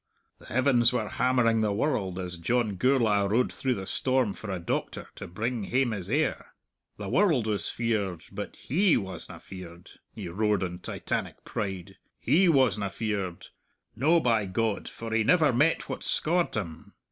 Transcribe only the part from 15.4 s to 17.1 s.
met what scaured him!...